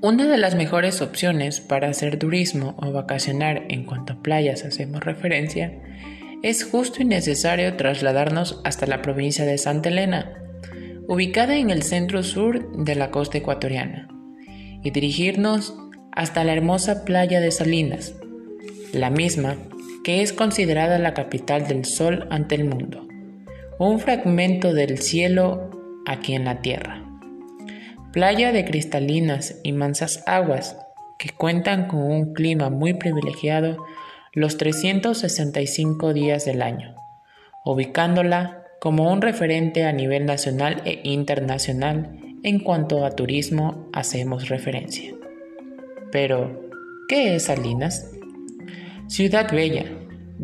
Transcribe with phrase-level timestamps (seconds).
[0.00, 5.02] Una de las mejores opciones para hacer turismo o vacacionar en cuanto a playas hacemos
[5.02, 5.72] referencia
[6.44, 10.34] es justo y necesario trasladarnos hasta la provincia de Santa Elena,
[11.08, 14.06] ubicada en el centro sur de la costa ecuatoriana,
[14.84, 15.74] y dirigirnos
[16.12, 18.14] hasta la hermosa playa de Salinas,
[18.92, 19.56] la misma
[20.04, 23.08] que es considerada la capital del sol ante el mundo,
[23.80, 25.70] un fragmento del cielo
[26.06, 27.07] aquí en la tierra.
[28.18, 30.76] Playa de cristalinas y mansas aguas
[31.20, 33.76] que cuentan con un clima muy privilegiado
[34.32, 36.96] los 365 días del año,
[37.64, 45.14] ubicándola como un referente a nivel nacional e internacional en cuanto a turismo hacemos referencia.
[46.10, 46.68] Pero,
[47.08, 48.10] ¿qué es Salinas?
[49.06, 49.84] Ciudad bella,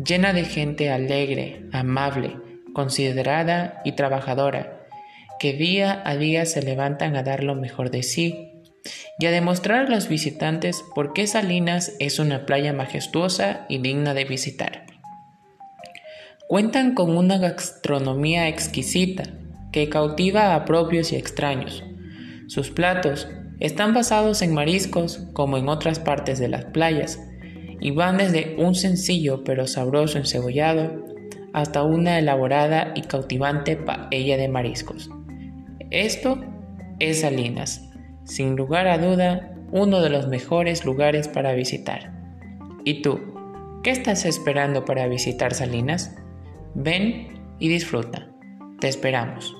[0.01, 2.37] llena de gente alegre, amable,
[2.73, 4.84] considerada y trabajadora,
[5.39, 8.51] que día a día se levantan a dar lo mejor de sí
[9.19, 14.13] y a demostrar a los visitantes por qué Salinas es una playa majestuosa y digna
[14.13, 14.85] de visitar.
[16.47, 19.23] Cuentan con una gastronomía exquisita
[19.71, 21.83] que cautiva a propios y extraños.
[22.47, 23.27] Sus platos
[23.59, 27.19] están basados en mariscos como en otras partes de las playas
[27.79, 31.03] y van desde un sencillo pero sabroso encebollado
[31.53, 35.09] hasta una elaborada y cautivante paella de mariscos.
[35.91, 36.39] Esto
[36.99, 37.89] es Salinas,
[38.23, 42.11] sin lugar a duda, uno de los mejores lugares para visitar.
[42.83, 43.19] ¿Y tú?
[43.83, 46.15] ¿Qué estás esperando para visitar Salinas?
[46.73, 48.27] Ven y disfruta.
[48.79, 49.55] Te esperamos.